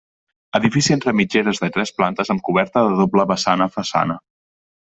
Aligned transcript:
Edifici 0.59 0.95
entre 0.95 1.13
mitgeres 1.19 1.61
de 1.65 1.69
tres 1.77 1.93
plantes 1.99 2.33
amb 2.35 2.45
coberta 2.49 2.85
de 2.89 2.99
doble 3.03 3.27
vessant 3.33 3.65
a 3.67 3.73
façana. 3.79 4.19